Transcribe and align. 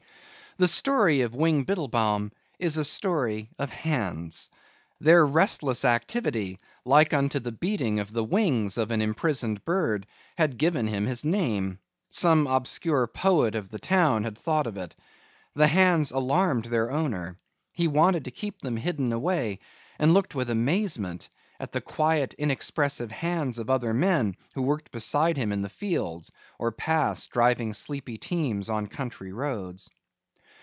The 0.57 0.67
story 0.67 1.21
of 1.21 1.33
Wing 1.33 1.63
Biddlebaum 1.63 2.33
is 2.59 2.77
a 2.77 2.83
story 2.83 3.49
of 3.57 3.69
hands. 3.71 4.49
Their 4.99 5.25
restless 5.25 5.85
activity, 5.85 6.59
like 6.83 7.13
unto 7.13 7.39
the 7.39 7.53
beating 7.53 7.99
of 7.99 8.11
the 8.11 8.23
wings 8.25 8.77
of 8.77 8.91
an 8.91 9.01
imprisoned 9.01 9.63
bird, 9.63 10.05
had 10.37 10.57
given 10.57 10.87
him 10.89 11.05
his 11.05 11.23
name. 11.23 11.79
Some 12.09 12.47
obscure 12.47 13.07
poet 13.07 13.55
of 13.55 13.69
the 13.69 13.79
town 13.79 14.25
had 14.25 14.37
thought 14.37 14.67
of 14.67 14.75
it. 14.75 14.93
The 15.55 15.67
hands 15.67 16.11
alarmed 16.11 16.65
their 16.65 16.91
owner. 16.91 17.37
He 17.71 17.87
wanted 17.87 18.25
to 18.25 18.31
keep 18.31 18.61
them 18.61 18.75
hidden 18.75 19.13
away 19.13 19.59
and 19.97 20.13
looked 20.13 20.35
with 20.35 20.49
amazement 20.49 21.29
at 21.61 21.71
the 21.71 21.79
quiet 21.81 22.33
inexpressive 22.33 23.11
hands 23.13 23.57
of 23.57 23.69
other 23.69 23.93
men 23.93 24.35
who 24.53 24.63
worked 24.63 24.91
beside 24.91 25.37
him 25.37 25.53
in 25.53 25.61
the 25.61 25.69
fields, 25.69 26.29
or 26.59 26.73
passed, 26.73 27.31
driving 27.31 27.71
sleepy 27.71 28.17
teams 28.17 28.69
on 28.69 28.87
country 28.87 29.31
roads. 29.31 29.89